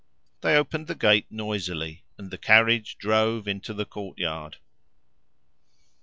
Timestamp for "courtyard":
3.85-4.57